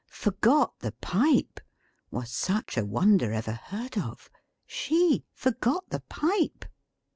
Forgot 0.09 0.79
the 0.79 0.93
Pipe! 0.93 1.59
Was 2.09 2.31
such 2.31 2.75
a 2.75 2.83
wonder 2.83 3.31
ever 3.33 3.51
heard 3.51 3.99
of! 3.99 4.31
She! 4.65 5.25
Forgot 5.35 5.91
the 5.91 5.99
Pipe! 6.09 6.65